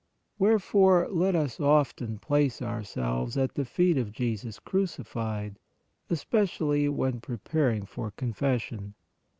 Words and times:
Wherefore 0.39 1.07
let 1.11 1.35
us 1.35 1.59
often 1.59 2.17
place 2.17 2.59
ourselves 2.59 3.37
at 3.37 3.53
the 3.53 3.65
feet 3.65 3.99
of 3.99 4.11
Jesus 4.11 4.57
crucified, 4.57 5.59
especially 6.09 6.89
when 6.89 7.21
preparing 7.21 7.85
for 7.85 8.09
confession. 8.09 8.95